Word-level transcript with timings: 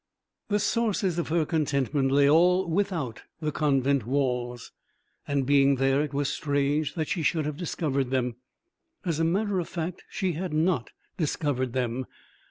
The 0.49 0.57
sources 0.57 1.19
of 1.19 1.27
her 1.27 1.45
contentment 1.45 2.11
lay 2.11 2.27
all 2.27 2.67
without 2.67 3.21
the 3.39 3.51
convent 3.51 4.03
walls; 4.03 4.71
and 5.27 5.45
being 5.45 5.75
there, 5.75 6.01
it 6.01 6.11
was 6.11 6.27
strange 6.27 6.95
that 6.95 7.07
she 7.07 7.21
should 7.21 7.45
have 7.45 7.55
discovered 7.55 8.09
them. 8.09 8.37
As 9.05 9.19
a 9.19 9.23
matter 9.23 9.59
of 9.59 9.69
fact 9.69 10.03
she 10.09 10.31
had 10.31 10.53
not 10.53 10.89
discovered 11.19 11.73
them. 11.73 12.07